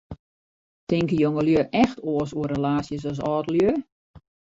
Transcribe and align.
Tinke 0.93 1.19
jongelju 1.23 1.59
echt 1.81 1.97
oars 2.13 2.31
oer 2.37 2.49
relaasjes 2.55 3.03
as 3.11 3.19
âldelju? 3.33 3.71